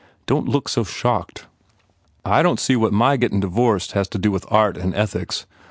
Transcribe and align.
Don 0.25 0.45
t 0.45 0.49
look 0.51 0.67
so 0.67 0.83
shocked." 0.83 1.45
"I 2.25 2.41
don 2.41 2.55
t 2.55 2.59
see 2.59 2.75
what 2.75 2.91
my 2.91 3.17
gettin 3.17 3.39
divorced 3.39 3.91
has 3.91 4.07
to 4.07 4.17
do 4.17 4.31
with 4.31 4.51
art 4.51 4.75
and 4.75 4.95
ethics. 4.95 5.45